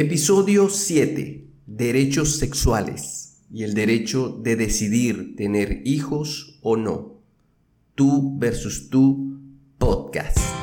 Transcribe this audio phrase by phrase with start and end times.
[0.00, 1.44] Episodio 7.
[1.66, 7.14] Derechos sexuales y el derecho de decidir tener hijos o no.
[7.96, 9.40] Tú versus tú
[9.76, 10.57] podcast.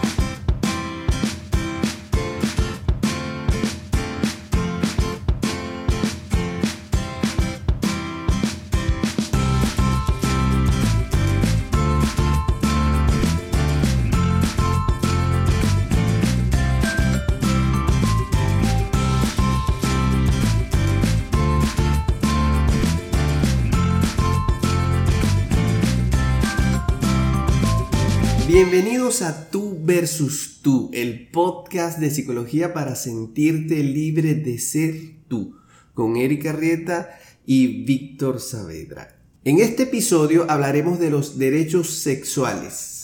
[29.21, 34.95] A Tú versus Tú, el podcast de psicología para sentirte libre de ser
[35.27, 35.55] tú,
[35.93, 39.17] con Erika Rieta y Víctor Saavedra.
[39.45, 42.94] En este episodio hablaremos de los derechos sexuales.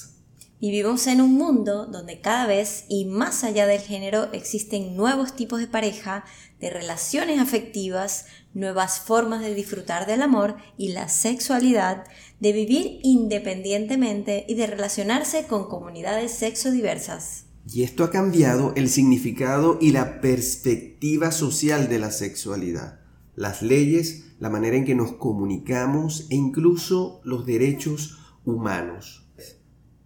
[0.61, 5.59] Vivimos en un mundo donde cada vez y más allá del género existen nuevos tipos
[5.59, 6.23] de pareja,
[6.59, 12.03] de relaciones afectivas, nuevas formas de disfrutar del amor y la sexualidad,
[12.39, 17.45] de vivir independientemente y de relacionarse con comunidades sexodiversas.
[17.67, 22.99] Y esto ha cambiado el significado y la perspectiva social de la sexualidad,
[23.35, 29.20] las leyes, la manera en que nos comunicamos e incluso los derechos humanos.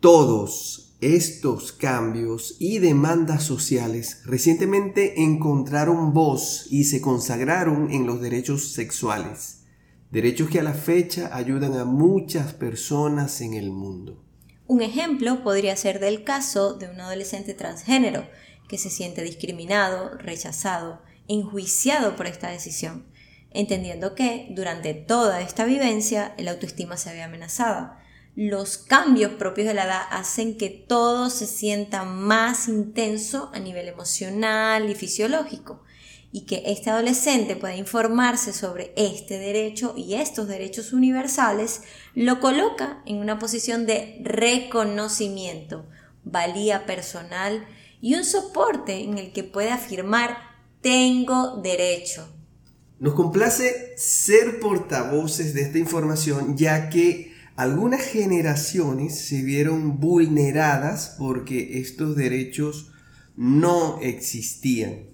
[0.05, 8.73] Todos estos cambios y demandas sociales recientemente encontraron voz y se consagraron en los derechos
[8.73, 9.63] sexuales,
[10.11, 14.23] derechos que a la fecha ayudan a muchas personas en el mundo.
[14.67, 18.27] Un ejemplo podría ser del caso de un adolescente transgénero
[18.69, 23.07] que se siente discriminado, rechazado, enjuiciado por esta decisión,
[23.49, 28.04] entendiendo que durante toda esta vivencia el autoestima se ve amenazada
[28.35, 33.87] los cambios propios de la edad hacen que todo se sienta más intenso a nivel
[33.87, 35.81] emocional y fisiológico
[36.33, 43.01] y que este adolescente pueda informarse sobre este derecho y estos derechos universales lo coloca
[43.05, 45.85] en una posición de reconocimiento,
[46.25, 47.65] valía personal
[48.01, 50.37] y un soporte en el que puede afirmar
[50.81, 52.27] tengo derecho.
[52.99, 61.79] Nos complace ser portavoces de esta información ya que algunas generaciones se vieron vulneradas porque
[61.79, 62.91] estos derechos
[63.35, 65.07] no existían.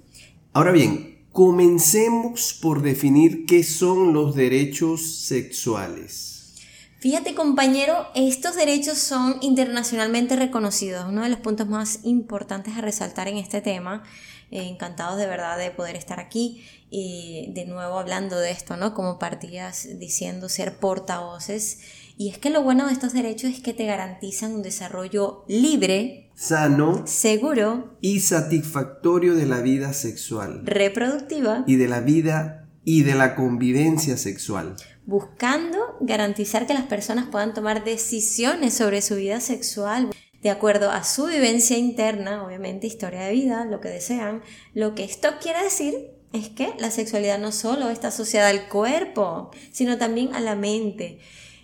[0.54, 6.56] Ahora bien, comencemos por definir qué son los derechos sexuales.
[7.00, 13.28] Fíjate compañero, estos derechos son internacionalmente reconocidos, uno de los puntos más importantes a resaltar
[13.28, 14.04] en este tema.
[14.52, 18.94] Eh, encantados de verdad de poder estar aquí y de nuevo hablando de esto, ¿no?
[18.94, 21.80] Como partías diciendo ser portavoces
[22.22, 26.30] y es que lo bueno de estos derechos es que te garantizan un desarrollo libre,
[26.36, 33.16] sano, seguro y satisfactorio de la vida sexual, reproductiva y de la vida y de
[33.16, 34.76] la convivencia sexual.
[35.08, 40.12] Buscando garantizar que las personas puedan tomar decisiones sobre su vida sexual
[40.44, 44.44] de acuerdo a su vivencia interna, obviamente historia de vida, lo que desean.
[44.76, 49.50] Lo que esto quiere decir es que la sexualidad no solo está asociada al cuerpo,
[49.72, 51.20] sino también a la mente.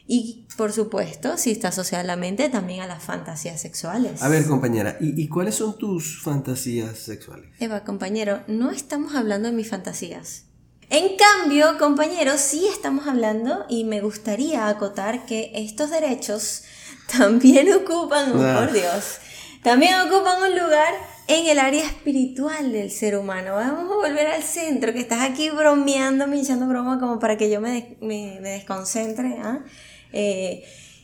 [0.09, 4.23] Y por supuesto, si está asociada a la mente, también a las fantasías sexuales.
[4.23, 7.50] A ver, compañera, ¿y, cuáles son tus fantasías sexuales?
[7.59, 10.45] Eva, compañero, no estamos hablando de mis fantasías.
[10.90, 16.63] En cambio, compañero, sí estamos hablando y me gustaría acotar que estos derechos
[17.18, 19.18] también ocupan, oh, por Dios,
[19.62, 20.94] también ocupan un lugar
[21.28, 23.56] en el área espiritual del ser humano.
[23.56, 27.50] Vamos a volver al centro, que estás aquí bromeando, me echando broma como para que
[27.50, 29.38] yo me, me, me desconcentre.
[29.44, 29.59] ¿ah?
[30.13, 30.63] Eh,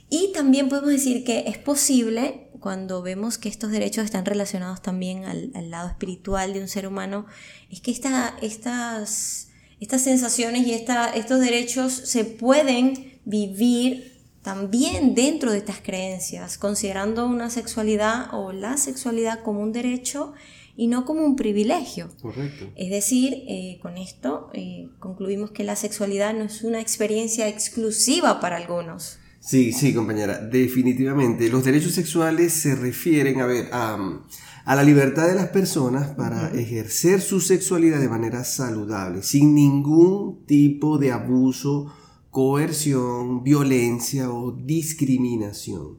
[0.10, 5.26] y también podemos decir que es posible, cuando vemos que estos derechos están relacionados también
[5.26, 7.26] al, lado espiritual de un ser humano,
[7.72, 9.50] es que esta, estas,
[9.80, 17.26] estas sensaciones y esta, estos derechos se pueden vivir también dentro de estas creencias, considerando
[17.26, 20.34] una sexualidad o la sexualidad como un derecho
[20.76, 22.10] y no como un privilegio.
[22.22, 22.70] Correcto.
[22.76, 28.40] Es decir, eh, con esto eh, concluimos que la sexualidad no es una experiencia exclusiva
[28.40, 29.20] para algunos.
[29.40, 31.50] Sí, sí, compañera, definitivamente.
[31.50, 34.22] Los derechos sexuales se refieren a, ver, a,
[34.64, 40.46] a la libertad de las personas para ejercer su sexualidad de manera saludable, sin ningún
[40.46, 41.94] tipo de abuso,
[42.32, 45.98] coerción, violencia o discriminación.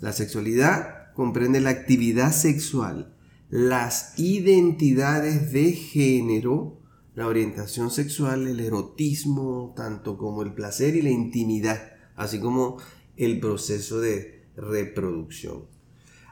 [0.00, 3.15] La sexualidad comprende la actividad sexual
[3.48, 6.80] las identidades de género,
[7.14, 12.78] la orientación sexual, el erotismo, tanto como el placer y la intimidad, así como
[13.16, 15.64] el proceso de reproducción.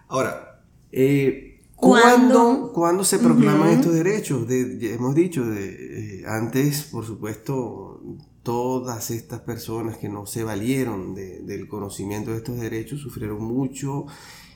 [0.08, 0.62] Ahora,
[0.93, 4.46] eh, ¿Cuándo, ¿Cuándo, se proclaman estos derechos?
[4.49, 8.00] hemos dicho, de, eh, antes, por supuesto,
[8.43, 14.06] todas estas personas que no se valieron del conocimiento de estos derechos sufrieron mucho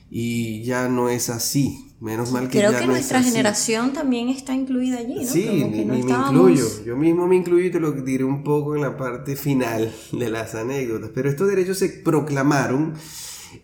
[0.09, 1.85] y ya no es así.
[2.01, 3.31] Menos mal que Creo ya que no nuestra es así.
[3.33, 5.29] generación también está incluida allí, ¿no?
[5.29, 6.85] Sí, Como que no me estábamos- incluyo.
[6.85, 10.29] Yo mismo me incluyo y te lo diré un poco en la parte final de
[10.29, 11.11] las anécdotas.
[11.13, 12.93] Pero estos derechos se proclamaron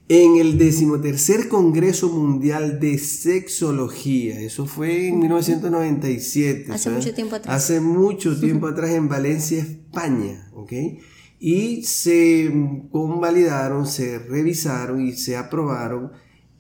[0.10, 4.40] en el decimotercer Congreso Mundial de Sexología.
[4.42, 6.72] Eso fue en 1997.
[6.74, 7.06] Hace ¿sabes?
[7.06, 7.56] mucho tiempo atrás.
[7.56, 10.50] Hace mucho tiempo atrás en Valencia, España.
[10.54, 10.74] ¿ok?
[11.40, 12.52] Y se
[12.92, 16.12] convalidaron, se revisaron y se aprobaron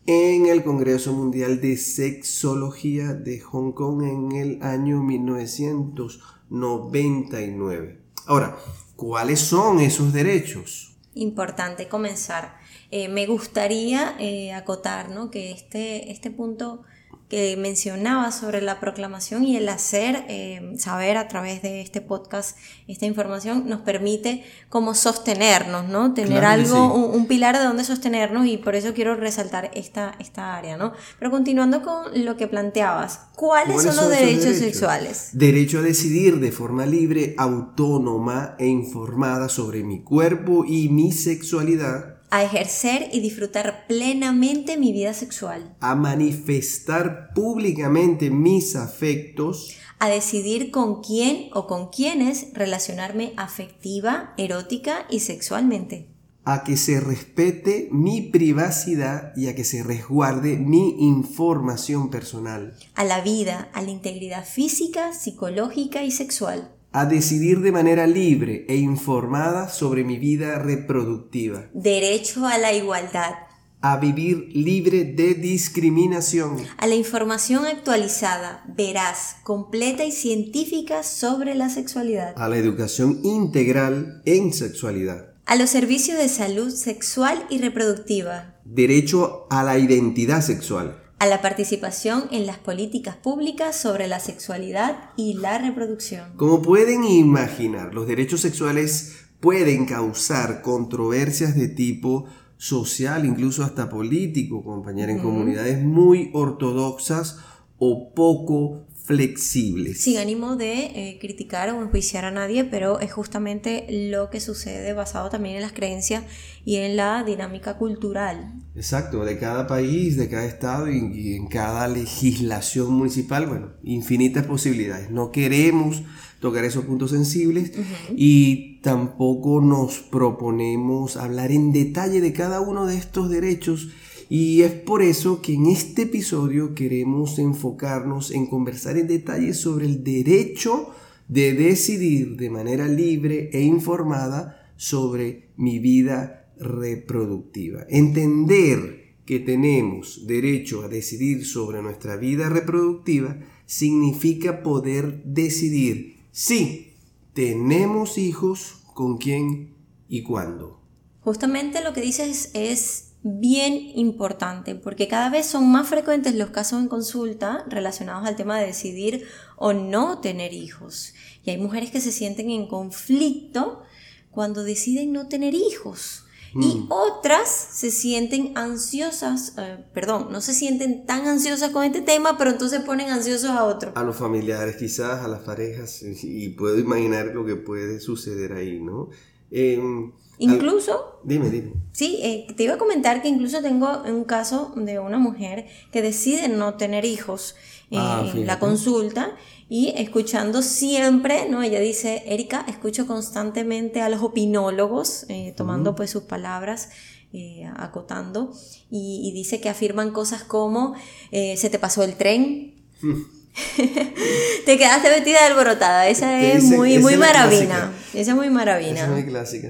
[0.07, 8.02] en el Congreso Mundial de Sexología de Hong Kong en el año 1999.
[8.28, 8.56] Ahora,
[8.96, 10.96] ¿cuáles son esos derechos?
[11.16, 12.60] Importante comenzar.
[12.92, 15.31] Eh, me gustaría eh, acotar ¿no?
[15.31, 16.84] que este, este punto
[17.30, 22.57] que mencionaba sobre la proclamación y el hacer eh, saber a través de este podcast
[22.88, 26.13] esta información nos permite como sostenernos, ¿no?
[26.13, 27.00] Tener Claro algo, sí.
[27.00, 30.94] un, un pilar de donde sostenernos y por eso quiero resaltar esta, esta área, ¿no?
[31.18, 35.30] Pero continuando con lo que planteabas, ¿cuáles, son los esos derechos, sexuales?
[35.33, 42.14] Derecho a decidir de forma libre, autónoma e informada sobre mi cuerpo y mi sexualidad,
[42.35, 45.77] A ejercer y disfrutar plenamente mi vida sexual.
[45.79, 55.05] a manifestar públicamente mis afectos, a decidir con quién o con quiénes relacionarme afectiva, erótica
[55.09, 56.09] y sexualmente.
[56.43, 63.05] a que se respete mi privacidad y a que se resguarde mi información personal, A
[63.05, 66.75] la vida, a la integridad física, psicológica y sexual.
[66.97, 73.33] A decidir de manera libre e informada sobre mi vida reproductiva, Derecho a la igualdad.
[73.81, 81.68] a vivir libre de discriminación, A la información actualizada, veraz, completa y científica sobre la
[81.69, 82.33] sexualidad.
[82.38, 88.56] a la educación integral en sexualidad, A los servicios de salud sexual y reproductiva.
[88.63, 95.10] derecho a la identidad sexual, A la participación en las políticas públicas sobre la sexualidad
[95.18, 96.33] y la reproducción.
[96.38, 102.25] Como pueden imaginar, los derechos sexuales pueden causar controversias de tipo
[102.57, 107.39] social, incluso hasta político, compañera, en comunidades muy ortodoxas
[107.80, 110.02] o poco flexibles.
[110.02, 114.94] Sin ánimo de eh, criticar o enjuiciar a nadie, pero es justamente lo que sucede
[114.94, 116.24] basado también en las creencias
[116.66, 118.54] y en la dinámica cultural.
[118.75, 124.46] Exacto, de cada país, de cada estado y, y en cada legislación municipal, bueno, infinitas
[124.46, 125.12] posibilidades.
[125.12, 126.02] No queremos
[126.40, 127.72] tocar esos puntos sensibles
[128.16, 133.90] y tampoco nos proponemos hablar en detalle de cada uno de estos derechos
[134.30, 139.86] y es por eso que en este episodio queremos enfocarnos en conversar en detalle sobre
[139.86, 140.89] el derecho
[141.27, 147.86] de decidir de manera libre e informada sobre mi vida reproductiva.
[147.89, 156.94] Entender que tenemos derecho a decidir sobre nuestra vida reproductiva significa poder decidir si
[157.33, 159.74] tenemos hijos, con quién
[160.07, 160.80] y cuándo.
[161.21, 166.80] Justamente lo que dices es bien importante porque cada vez son más frecuentes los casos
[166.80, 169.25] en consulta relacionados al tema de decidir
[169.56, 171.16] o no tener hijos.
[171.44, 173.81] Y hay mujeres que se sienten en conflicto
[174.30, 176.21] cuando deciden no tener hijos.
[176.57, 182.38] Y otras se sienten ansiosas, eh, perdón, no se sienten tan ansiosas con este tema,
[182.38, 183.92] pero entonces ponen ansiosos a otro.
[183.95, 188.80] A los familiares, quizás a las parejas, y puedo imaginar lo que puede suceder ahí,
[188.80, 189.09] ¿no?
[189.52, 191.71] Em, Incluso dime, dime.
[191.92, 196.01] Sí, eh, te iba a comentar que incluso tengo un caso de una mujer que
[196.01, 197.56] decide no tener hijos
[197.92, 198.45] eh, Ah, en fíjate.
[198.45, 199.31] la consulta
[199.69, 201.61] y escuchando siempre, ¿no?
[201.63, 206.89] Ella dice, Erika, escucho constantemente a los opinólogos, eh, tomando pues sus palabras,
[207.33, 208.54] eh, acotando,
[208.92, 210.95] y, y dice que afirman cosas como,
[211.31, 212.75] eh, se te pasó el tren.
[214.65, 218.47] te quedaste vestida de alborotada, esa es Ese- muy, muy es maravina, esa es muy
[218.47, 219.01] Esa maravina.
[219.01, 219.69] es muy clásica.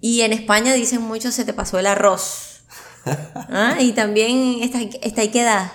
[0.00, 2.62] Y en España dicen mucho se te pasó el arroz.
[3.04, 3.76] ¿Ah?
[3.80, 5.72] Y también está, está ahí queda.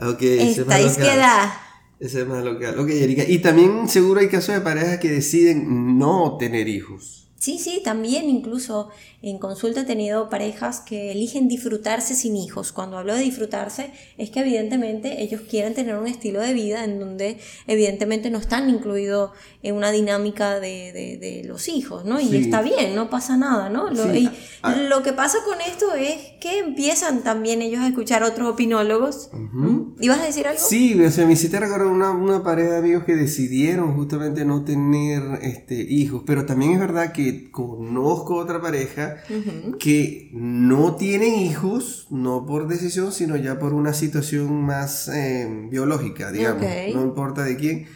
[0.00, 1.60] Ok, ese es queda.
[1.98, 2.78] Ese es más local.
[2.78, 3.24] Ok, Erika.
[3.26, 7.29] Y también seguro hay casos de parejas que deciden no tener hijos.
[7.40, 8.90] Sí, sí, también incluso
[9.22, 12.70] en consulta he tenido parejas que eligen disfrutarse sin hijos.
[12.70, 17.00] Cuando hablo de disfrutarse es que evidentemente ellos quieren tener un estilo de vida en
[17.00, 19.30] donde evidentemente no están incluidos
[19.62, 22.20] en una dinámica de, de, los hijos, ¿no?
[22.20, 23.90] Y está bien, no pasa nada, ¿no?
[23.90, 24.28] Lo, y
[24.62, 24.76] ah.
[24.76, 29.30] lo que pasa con esto es que empiezan también ellos a escuchar otros opinólogos.
[29.32, 29.94] ¿Mm?
[30.00, 30.60] ¿Ibas a decir algo?
[30.60, 34.62] Sí, o sea, me hiciste recordar una, una pareja de amigos que decidieron justamente no
[34.62, 39.16] tener este, hijos, pero también es verdad que conozco otra pareja
[39.78, 46.30] que no tienen hijos, no por decisión, sino ya por una situación más eh, biológica,
[46.30, 47.86] digamos, no importa de quién,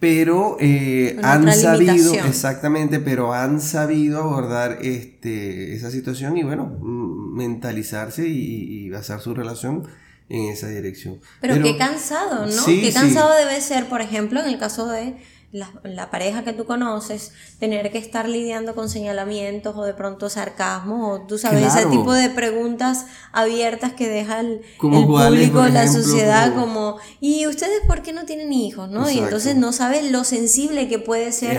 [0.00, 8.26] pero eh, han sabido, exactamente, pero han sabido abordar este, esa situación y bueno, mentalizarse
[8.26, 9.86] y, basar su relación
[10.30, 11.20] en esa dirección.
[11.40, 12.66] Pero, qué cansado, ¿no?
[12.66, 15.16] qué cansado debe ser, por ejemplo, en el caso de
[15.52, 21.10] la, pareja que tú conoces, tener que estar lidiando con señalamientos o de pronto sarcasmo,
[21.10, 26.98] o tú sabes, ese tipo de preguntas abiertas que deja el, público, la sociedad, como,
[27.20, 28.90] ¿y ustedes por qué no tienen hijos?
[28.90, 29.10] ¿no?
[29.10, 31.58] Y entonces no sabes lo sensible que puede ser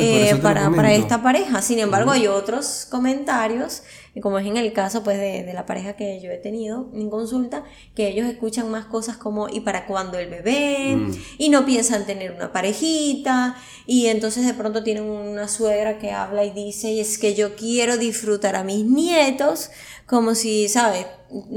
[0.00, 1.62] eh, para, para, esta pareja.
[1.62, 3.82] Sin embargo, hay otros comentarios
[4.20, 7.64] como es en el caso pues de, la pareja que yo he tenido en consulta,
[7.94, 10.96] que ellos escuchan más cosas como ¿y para cuándo el bebé?
[10.96, 11.12] Mm.
[11.38, 16.44] Y no piensan tener una parejita y entonces de pronto tienen una suegra que habla
[16.44, 19.70] y dice, y es que yo quiero disfrutar a mis nietos,
[20.06, 21.06] como si, ¿sabes?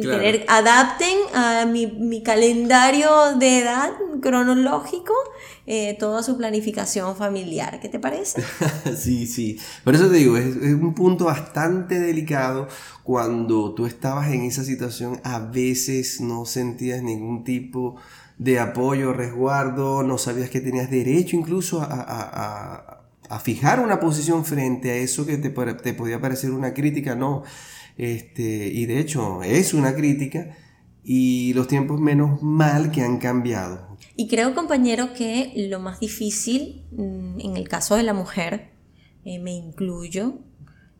[0.01, 5.13] Tener, adapten a mi, mi calendario de edad cronológico
[5.65, 7.79] eh, toda su planificación familiar.
[7.79, 8.43] ¿Qué te parece?
[8.97, 9.57] sí, sí.
[9.85, 12.67] Por eso te digo, es, un punto bastante delicado
[13.03, 17.95] cuando tú estabas en esa situación, a veces no sentías ningún tipo
[18.37, 22.99] de apoyo, resguardo, no sabías que tenías derecho incluso a,
[23.41, 27.43] fijar una posición frente a eso que te, te podía parecer una crítica, no.
[27.97, 30.57] Este, y de hecho es una crítica
[31.03, 33.97] y los tiempos menos mal que han cambiado.
[34.15, 38.71] Y creo, compañero, que lo más difícil, mm, en el caso de la mujer,
[39.25, 40.39] eh, me incluyo,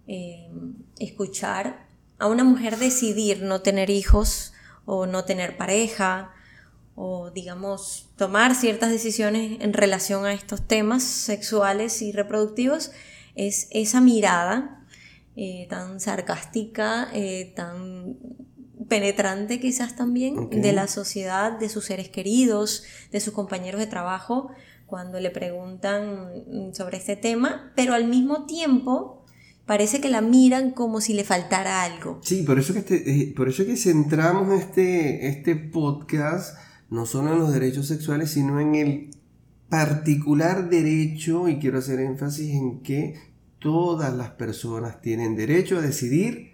[0.08, 0.50] eh,
[1.00, 1.88] escuchar
[2.20, 4.54] a una mujer decidir no tener hijos
[4.86, 6.32] o no tener pareja
[6.96, 12.92] o digamos tomar ciertas decisiones en relación a estos temas sexuales y reproductivos
[13.36, 14.83] es esa mirada
[15.36, 17.10] eh, tan sarcástica,
[17.56, 18.18] tan
[18.88, 24.52] penetrante quizás también de la sociedad, de sus seres queridos, de sus compañeros de trabajo,
[24.86, 29.24] cuando le preguntan sobre este tema, pero al mismo tiempo
[29.66, 32.20] parece que la miran como si le faltara algo.
[32.22, 36.58] Sí, por eso que, este, eh, por eso que centramos este, este podcast
[36.90, 39.10] no solo en los derechos sexuales, sino en el
[39.70, 43.16] particular derecho, y quiero hacer énfasis en que
[43.63, 46.51] todas las personas tienen derecho a decidir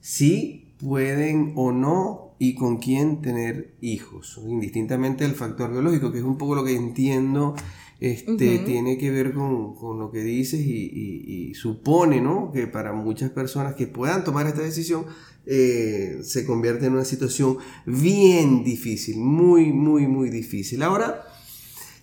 [0.00, 6.24] si pueden o no y con quién tener hijos, indistintamente del factor biológico, que es
[6.24, 7.54] un poco lo que entiendo,
[8.00, 12.52] este, tiene que ver con, lo que dices y, supone ¿no?
[12.52, 15.06] que para muchas personas que puedan tomar esta decisión
[15.46, 20.82] eh, se convierte en una situación bien difícil, muy, muy, muy difícil.
[20.82, 21.24] Ahora,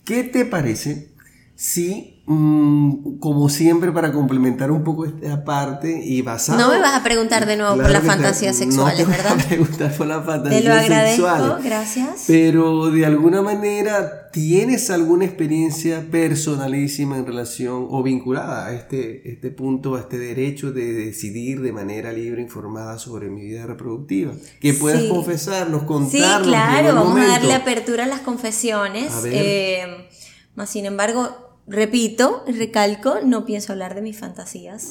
[0.03, 1.09] ¿qué te parece
[1.55, 6.58] si como siempre, para complementar un poco esta parte y basado.
[6.60, 9.36] No me vas a preguntar de nuevo por las fantasías sexuales, ¿verdad?
[9.36, 12.24] Voy a preguntar por las fantasías Te lo agradezco, gracias.
[12.25, 19.51] Pero de alguna manera, ¿tienes alguna experiencia personalísima en relación o vinculada a este, este
[19.51, 24.34] punto, a este derecho de decidir de manera libre, informada sobre mi vida reproductiva?
[24.60, 26.12] Que puedas confesarnos, contarnos.
[26.12, 29.13] Sí, claro, vamos a darle apertura a las confesiones.
[29.25, 30.08] Eh,
[30.55, 34.89] más sin embargo, repito, recalco, no pienso hablar de mis fantasías.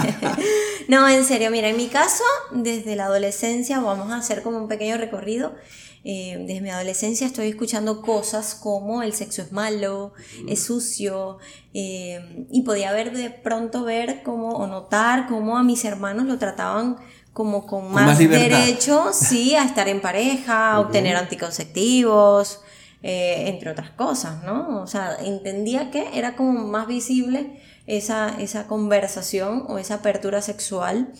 [0.88, 4.68] no, en serio, mira, en mi caso, desde la adolescencia, vamos a hacer como un
[4.68, 5.54] pequeño recorrido.
[6.02, 10.14] Eh, desde mi adolescencia estoy escuchando cosas como el sexo es malo,
[10.48, 11.38] es sucio,
[11.74, 16.38] eh, y podía ver de pronto ver como, o notar cómo a mis hermanos lo
[16.38, 16.96] trataban
[17.34, 22.60] como con más, derecho, sí, a estar en pareja, a obtener anticonceptivos,
[23.02, 24.82] eh, entre otras cosas, ¿no?
[24.82, 31.12] O sea, entendía que era como más visible esa, esa conversación o esa apertura sexual.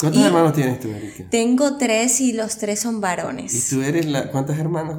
[0.00, 1.24] ¿Cuántos hermanos tienes tú, Erika?
[1.28, 3.52] Tengo tres y los tres son varones.
[3.52, 4.30] ¿Y tú eres la...
[4.30, 4.96] ¿Cuántas hermanas?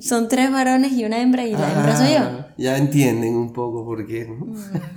[0.00, 2.20] Son tres varones y una hembra y la hembra soy yo.
[2.20, 4.46] Ah, ya entienden un poco por qué, ¿no?
[4.46, 4.56] Mm,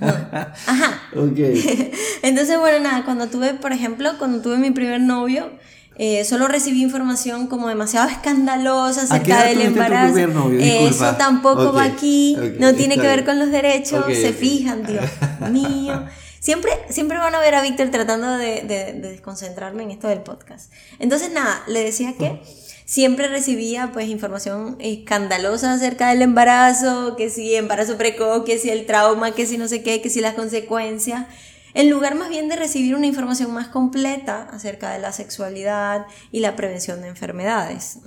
[0.66, 1.02] Ajá.
[1.16, 1.38] ok.
[2.22, 5.50] Entonces, bueno, nada, cuando tuve, por ejemplo, cuando tuve mi primer novio,
[5.98, 10.50] eh, solo recibí información como demasiado escandalosa acerca del embarazo.
[10.52, 15.04] eso tampoco va aquí, no tiene que ver con los derechos, se fijan, Dios
[15.50, 16.06] mío.
[16.38, 20.72] Siempre, siempre van a ver a Víctor tratando de, de, desconcentrarme en esto del podcast.
[21.00, 22.40] Entonces, nada, le decía que
[22.84, 28.86] siempre recibía pues información escandalosa acerca del embarazo, que si embarazo precoz, que si el
[28.86, 31.26] trauma, que si no sé qué, que si las consecuencias
[31.74, 36.40] en lugar más bien de recibir una información más completa acerca de la sexualidad y
[36.40, 37.98] la prevención de enfermedades.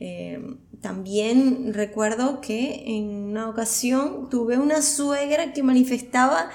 [0.00, 6.50] Eh, también recuerdo que en una ocasión tuve una suegra que manifestaba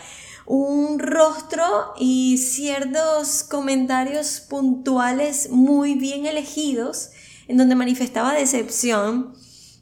[0.46, 1.64] un rostro
[2.00, 7.12] y ciertos comentarios puntuales muy bien elegidos
[7.48, 9.34] en donde manifestaba decepción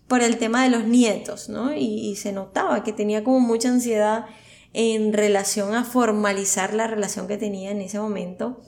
[0.07, 1.73] por el tema de los nietos, ¿no?
[1.73, 4.25] y se notaba que tenía como mucha ansiedad
[4.73, 8.61] en relación a formalizar la relación que tenía en ese momento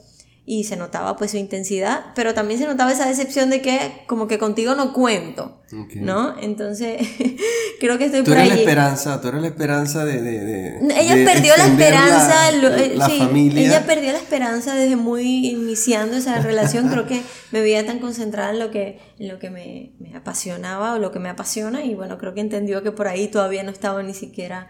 [0.46, 4.28] y se notaba pues su intensidad, pero también se notaba esa decepción de que como
[4.28, 5.62] que contigo no cuento,
[5.94, 6.38] ¿no?
[6.38, 7.00] Entonces
[7.80, 10.80] creo que estoy tú por eres la esperanza, tú eres la esperanza de...
[10.98, 13.68] ella perdió la esperanza, la, sí, familia.
[13.68, 18.50] ella perdió la esperanza desde muy iniciando esa relación, creo que me veía tan concentrada
[18.50, 21.94] en lo que, en lo que me, me apasionaba o lo que me apasiona y
[21.94, 24.68] bueno, creo que entendió que por ahí todavía no estaba ni siquiera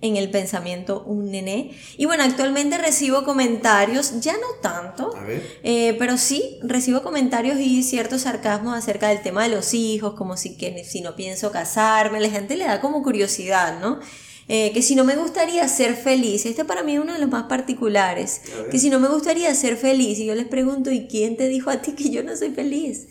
[0.00, 1.70] en el pensamiento un nené.
[1.96, 5.14] Y bueno, actualmente recibo comentarios, ya no tanto,
[5.62, 10.36] eh, pero sí recibo comentarios y ciertos sarcasmos acerca del tema de los hijos, como
[10.36, 13.98] si, que, si no pienso casarme, la gente le da como curiosidad, ¿no?
[14.46, 17.30] Eh, que si no me gustaría ser feliz, este para mí es uno de los
[17.30, 21.38] más particulares, que si no me gustaría ser feliz, y yo les pregunto, ¿y quién
[21.38, 23.08] te dijo a ti que yo no soy feliz?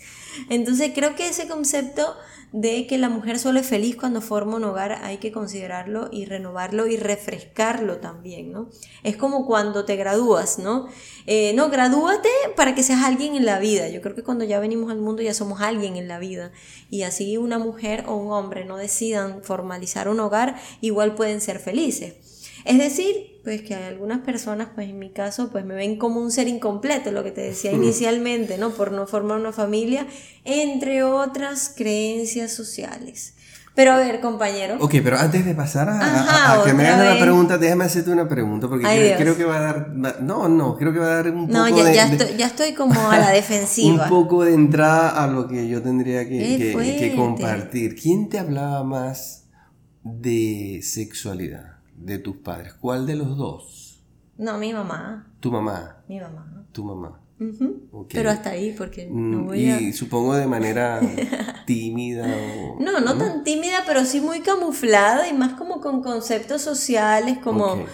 [0.50, 2.16] Entonces creo que ese concepto
[2.54, 6.26] de que la mujer solo es feliz cuando forma un hogar, hay que considerarlo y
[6.26, 8.70] renovarlo y refrescarlo también, ¿no?
[9.02, 10.88] Es como cuando te gradúas, ¿no?
[11.26, 13.90] Eh, no, gradúate para que seas alguien en la vida.
[13.90, 16.52] Yo creo que cuando ya venimos al mundo ya somos alguien en la vida.
[16.92, 21.58] Y así una mujer o un hombre no decidan formalizar un hogar, igual pueden ser
[21.58, 22.14] felices.
[22.66, 26.22] Es decir, pues que hay algunas personas, pues en mi caso, pues me ven como
[26.22, 28.70] un ser incompleto, lo que te decía inicialmente, ¿no?
[28.70, 30.08] Por no formar una familia,
[30.46, 33.36] entre otras creencias sociales.
[33.76, 34.78] Pero a ver, compañero.
[34.80, 38.70] Ok, pero antes de pasar a, que me hagas una pregunta, déjame hacerte una pregunta,
[38.70, 38.86] porque
[39.18, 39.90] creo, que va a dar.
[40.22, 42.74] no, no, creo que va a dar un poco no, ya, ya, estoy, ya estoy
[42.74, 44.04] como a la defensiva.
[44.04, 46.38] un poco de entrada a lo que yo tendría que,
[47.00, 47.96] que compartir.
[47.96, 49.48] ¿Quién te hablaba más
[50.04, 51.73] de sexualidad?
[52.06, 52.74] De tus padres?
[52.74, 54.04] ¿Cuál de los dos?
[54.38, 55.32] No, mi mamá.
[55.40, 56.04] ¿Tu mamá?
[56.08, 56.66] Mi mamá.
[56.72, 57.20] Tu mamá.
[58.12, 61.02] Pero hasta ahí, porque no mm, voy y supongo de manera
[61.66, 62.80] tímida o...
[62.80, 67.86] No, no, tan tímida, pero sí muy camuflada y más como con conceptos sociales, como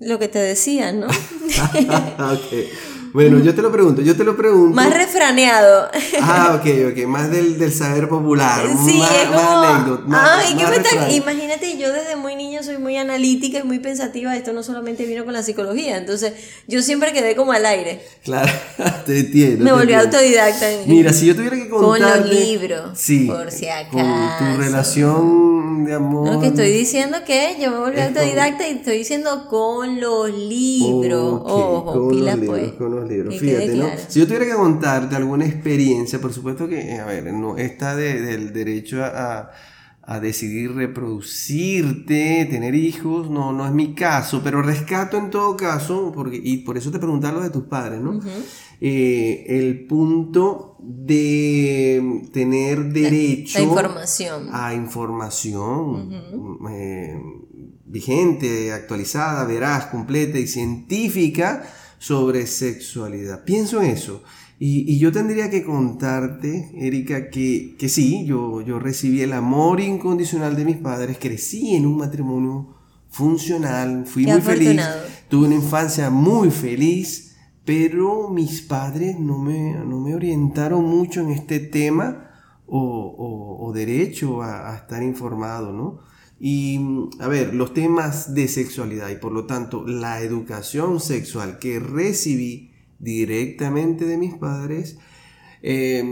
[0.00, 1.06] lo que te decía, ¿no?
[2.34, 2.68] okay.
[3.12, 4.74] Bueno, yo te lo pregunto, yo te lo pregunto.
[4.74, 5.88] Más refraneado.
[6.20, 8.66] Ah, ok, ok, más del, del saber popular.
[8.84, 9.62] Sí, más, es como...
[9.62, 10.38] anécdota.
[10.38, 14.36] ay, ¿qué Imagínate, yo desde muy niña soy muy analítica y muy pensativa.
[14.36, 15.96] Esto no solamente vino con la psicología.
[15.96, 16.32] Entonces,
[16.66, 18.00] yo siempre quedé como al aire.
[18.24, 18.50] Claro,
[19.06, 19.64] te entiendo.
[19.64, 20.66] Me volví autodidacta.
[20.86, 21.88] Mira, si yo tuviera que contar.
[21.88, 22.98] Con los libros.
[22.98, 23.26] Sí.
[23.26, 23.92] Por si acaso.
[23.92, 26.28] Con tu relación de amor.
[26.28, 31.42] No, que estoy diciendo que yo me volví autodidacta y estoy diciendo con los libros.
[31.44, 32.97] Ojo, pilas pues libros.
[33.30, 33.88] Fíjate, ¿no?
[34.08, 38.52] Si yo tuviera que contarte alguna experiencia, por supuesto que, a ver, no está del
[38.52, 39.50] derecho a,
[40.22, 46.40] decidir reproducirte, tener hijos, no, no es mi caso, pero rescato en todo caso, porque,
[46.42, 48.18] y por eso te preguntaba lo de tus padres, ¿no?
[48.80, 54.48] Eh, el punto de tener derecho información.
[54.52, 56.10] a información
[56.70, 57.20] eh,
[57.84, 61.64] vigente, actualizada, veraz, completa y científica
[61.98, 63.44] sobre sexualidad.
[63.44, 64.22] Pienso en eso.
[64.60, 70.56] Y, yo tendría que contarte, Erika, que, que sí, yo, yo recibí el amor incondicional
[70.56, 72.74] de mis padres, crecí en un matrimonio
[73.08, 74.80] funcional, fui muy feliz,
[75.28, 81.30] tuve una infancia muy feliz, pero mis padres no me, no me orientaron mucho en
[81.30, 82.30] este tema
[82.66, 86.00] o, derecho a, a, estar informado, ¿no?
[86.40, 86.78] Y,
[87.18, 92.72] a ver, los temas de sexualidad y por lo tanto la educación sexual que recibí
[92.98, 94.98] directamente de mis padres,
[95.62, 96.04] eh,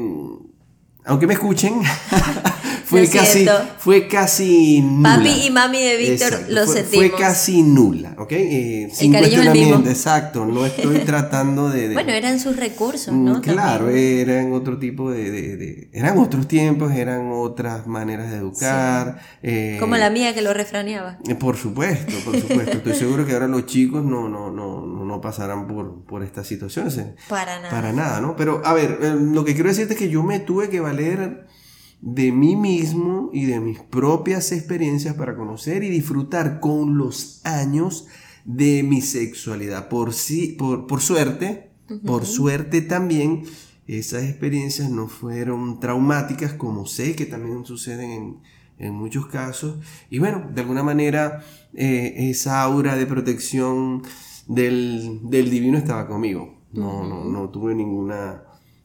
[1.04, 1.74] aunque me escuchen,
[2.86, 3.44] fue, casi,
[3.78, 5.16] fue casi nula.
[5.16, 7.08] Papi y mami de Víctor lo fue, sentimos.
[7.08, 8.30] Fue casi nula, ¿ok?
[8.30, 10.46] Eh, sin cuestionamiento, exacto.
[10.46, 13.38] No estoy tratando de, Bueno, eran sus recursos, ¿no?
[13.38, 19.18] Mm, claro, eran otro tipo de, de, Eran otros tiempos, eran otras maneras de educar.
[19.42, 21.18] Eh, Como la mía que lo refraneaba.
[21.26, 22.76] Eh, por supuesto, por supuesto.
[22.76, 26.96] Estoy seguro que ahora los chicos no, no, no, no pasarán por, por estas situaciones.
[27.28, 27.70] Para nada.
[27.70, 28.36] Para nada, ¿no?
[28.36, 31.46] Pero, a ver, lo que quiero decirte es que yo me tuve que valer
[32.00, 38.06] de mí mismo y de mis propias experiencias para conocer y disfrutar con los años
[38.44, 39.88] de mi sexualidad.
[39.88, 41.70] Por, sí, por, por suerte,
[42.04, 43.44] por suerte también,
[43.86, 48.36] esas experiencias no fueron traumáticas como sé que también suceden en,
[48.78, 49.78] en muchos casos.
[50.10, 54.02] Y bueno, de alguna manera eh, esa aura de protección
[54.46, 56.56] del, del divino estaba conmigo.
[56.72, 58.42] No, no, no tuve ninguna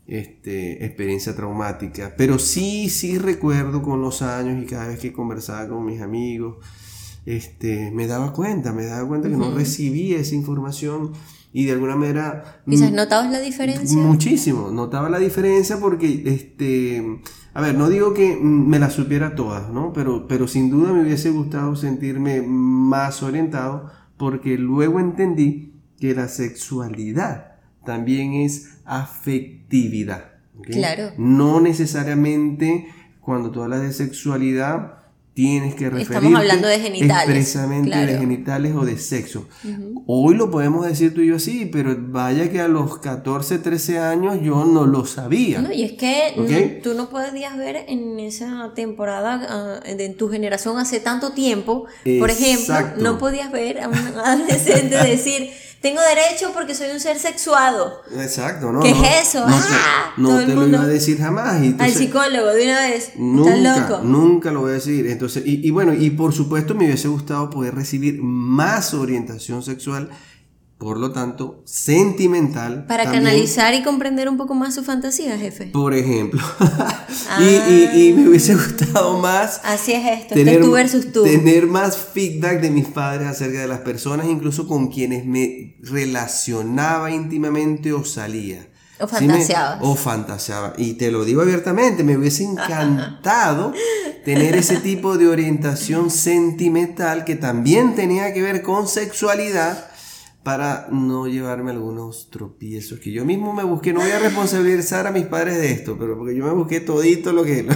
[0.07, 2.13] este, experiencia traumática.
[2.17, 6.57] Pero sí, sí recuerdo con los años y cada vez que conversaba con mis amigos,
[7.25, 11.13] este, me daba cuenta, me daba cuenta que no recibía esa información
[11.53, 12.63] y de alguna manera...
[12.67, 13.97] Quizás notabas la diferencia.
[13.97, 17.21] Muchísimo, notaba la diferencia porque, este,
[17.53, 19.93] a ver, no digo que me la supiera todas, ¿no?
[19.93, 26.27] Pero, pero sin duda me hubiese gustado sentirme más orientado porque luego entendí que la
[26.27, 27.50] sexualidad
[27.85, 30.31] también es afectividad.
[30.63, 31.11] Claro.
[31.17, 32.87] No necesariamente
[33.21, 35.01] cuando tú hablas de sexualidad
[35.33, 37.37] tienes que referirte Estamos hablando de genitales.
[37.37, 39.47] expresamente de genitales o de sexo.
[40.05, 43.99] Hoy lo podemos decir tú y yo así, pero vaya que a los 14, 13
[43.99, 45.61] años yo no lo sabía.
[45.61, 50.77] No, y es que tú no podías ver en esa temporada, uh, en tu generación
[50.77, 51.85] hace tanto tiempo,
[52.19, 57.17] por ejemplo, no podías ver a un adolescente decir tengo derecho porque soy un ser
[57.17, 58.01] sexuado.
[58.15, 58.81] Exacto, ¿no?
[58.81, 59.47] ¿Qué es eso?
[59.47, 60.13] No, ¡Ah!
[60.15, 61.59] te, no te lo iba a decir jamás.
[61.79, 63.13] Al psicólogo de una vez.
[63.15, 64.03] Nunca, ¿Estás loco?
[64.03, 65.07] nunca lo voy a decir.
[65.07, 70.09] Entonces, y, y bueno, y por supuesto me hubiese gustado poder recibir más orientación sexual
[70.81, 72.87] por lo tanto, sentimental.
[72.87, 73.23] Para también.
[73.23, 75.67] canalizar y comprender un poco más su fantasía, jefe.
[75.67, 76.41] Por ejemplo.
[77.39, 79.61] y, y, y, me hubiese gustado más.
[79.63, 81.21] Así es esto, tener, tú versus tú.
[81.23, 87.11] Tener más feedback de mis padres acerca de las personas, incluso con quienes me relacionaba
[87.11, 88.67] íntimamente o salía.
[88.99, 89.75] O fantaseaba.
[89.75, 90.73] ¿Sí o fantaseaba.
[90.79, 93.71] Y te lo digo abiertamente, me hubiese encantado
[94.25, 99.90] tener ese tipo de orientación sentimental que también tenía que ver con sexualidad
[100.43, 103.93] para no llevarme algunos tropiezos que yo mismo me busqué.
[103.93, 107.31] No voy a responsabilizar a mis padres de esto, pero porque yo me busqué todito
[107.31, 107.67] lo que,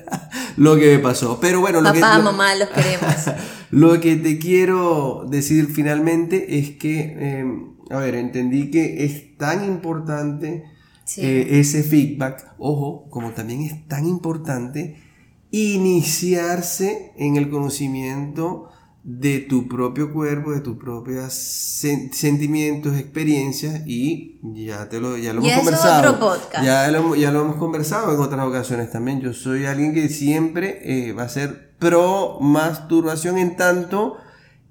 [0.56, 1.38] lo que me pasó.
[1.40, 3.14] Pero bueno, lo Papá, que, mamá, los queremos.
[3.70, 7.44] Lo que te quiero decir finalmente es que, eh,
[7.90, 10.62] a ver, entendí que es tan importante
[11.04, 11.22] sí.
[11.22, 15.02] eh, ese feedback, ojo, como también es tan importante
[15.50, 18.68] iniciarse en el conocimiento
[19.04, 25.34] de tu propio cuerpo, de tus propios sen sentimientos, experiencias y ya te lo, ya
[25.34, 26.14] lo y hemos conversado.
[26.14, 26.64] Otro podcast.
[26.64, 29.20] Ya, lo, ya lo hemos conversado en otras ocasiones también.
[29.20, 34.16] Yo soy alguien que siempre eh, va a ser pro masturbación en tanto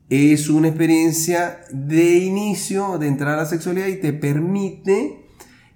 [0.09, 5.27] es una experiencia de inicio, de entrar a la sexualidad y te permite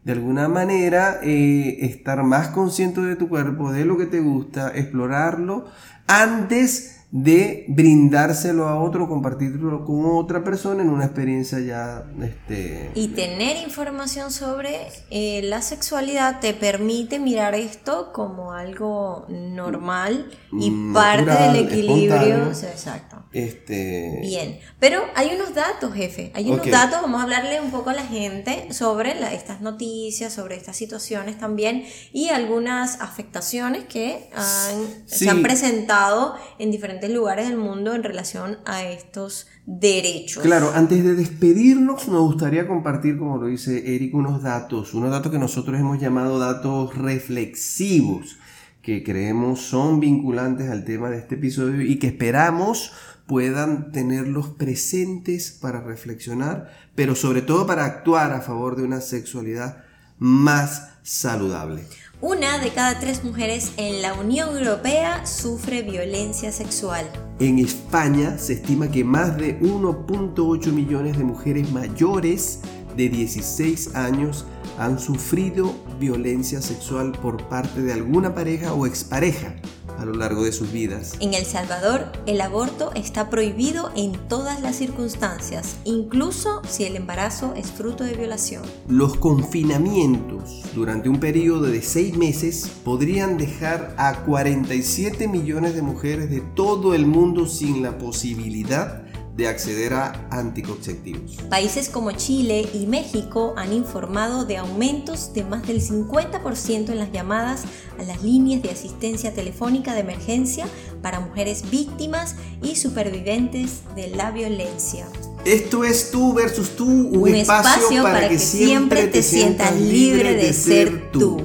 [0.04, 4.72] de alguna manera eh, estar más consciente de tu cuerpo, de lo que te gusta,
[4.74, 5.66] explorarlo
[6.08, 12.06] antes de brindárselo a otro, compartirlo con otra persona en una experiencia ya...
[12.22, 12.92] Este...
[12.96, 20.70] Y tener información sobre eh, la sexualidad te permite mirar esto como algo normal y
[20.70, 22.50] Natural, parte del equilibrio.
[22.50, 23.17] O sea, exacto.
[23.34, 24.20] Este...
[24.22, 26.32] Bien, pero hay unos datos, jefe.
[26.34, 30.34] Hay unos datos, vamos a hablarle un poco a la gente sobre la- estas noticias,
[30.34, 35.26] sobre estas situaciones también y algunas afectaciones que han- Sí.
[35.26, 40.44] se han presentado en diferentes lugares del mundo en relación a estos derechos.
[40.44, 45.32] Claro, antes de despedirnos, nos gustaría compartir, como lo dice Eric, unos datos, unos datos
[45.32, 48.38] que nosotros hemos llamado datos reflexivos,
[48.82, 52.94] que creemos son vinculantes al tema de este episodio y que esperamos
[53.28, 59.84] puedan tenerlos presentes para reflexionar, pero sobre todo para actuar a favor de una sexualidad
[60.18, 61.84] más saludable.
[62.20, 67.06] Una de cada tres mujeres en la Unión Europea sufre violencia sexual.
[67.40, 72.62] En España se estima que más de 1.8 millones de mujeres mayores
[72.96, 74.46] de 16 años
[74.80, 79.54] han sufrido violencia sexual por parte de alguna pareja o expareja
[79.98, 81.14] a lo largo de sus vidas.
[81.20, 87.54] En El Salvador, el aborto está prohibido en todas las circunstancias, incluso si el embarazo
[87.56, 88.64] es fruto de violación.
[88.88, 96.30] Los confinamientos durante un periodo de 6 meses podrían dejar a 47 millones de mujeres
[96.30, 99.07] de todo el mundo sin la posibilidad
[99.38, 101.38] de acceder a anticonceptivos.
[101.50, 107.12] Países como Chile y México han informado de aumentos de más del 50% en las
[107.12, 107.64] llamadas
[108.00, 110.66] a las líneas de asistencia telefónica de emergencia
[111.04, 115.08] para mujeres víctimas y supervivientes de la violencia.
[115.46, 120.34] Esto es tú versus tú, un, Un espacio, espacio para, que, siempre te sientas libre
[120.34, 121.38] de ser tú.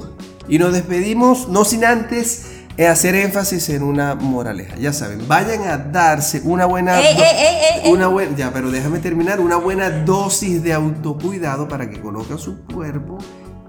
[0.49, 2.47] Y nos despedimos, no sin antes
[2.77, 4.75] es hacer énfasis en una moraleja.
[4.77, 8.99] Ya saben, vayan a darse una buena, Ey, ey, ey, una buena, ya, pero déjame
[8.99, 13.17] terminar, una buena dosis de autocuidado para que conozcan su cuerpo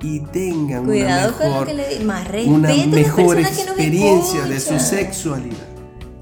[0.01, 4.61] y tengan Cuidado una con lo mejor, que le más una mejor que experiencia de
[4.61, 5.75] su sexualidad.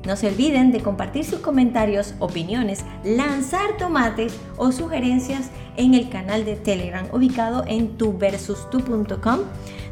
[0.07, 6.45] No se olviden de compartir sus comentarios, opiniones, lanzar tomates o sugerencias en el canal
[6.45, 9.41] de Telegram ubicado en tuversustu.com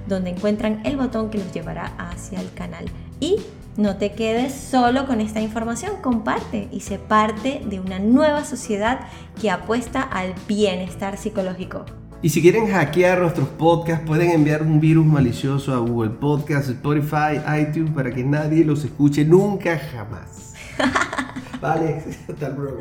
[0.06, 2.86] donde encuentran el botón que los llevará hacia el canal.
[3.20, 3.36] Y
[3.76, 9.00] no te quedes solo con esta información, comparte y sé parte de una nueva sociedad
[9.40, 11.84] que apuesta al bienestar psicológico.
[12.22, 17.40] Y si quieren hackear nuestros podcasts, pueden enviar un virus malicioso a Google Podcasts, Spotify,
[17.62, 20.52] iTunes para que nadie los escuche nunca jamás.
[21.62, 22.80] vale, hasta luego.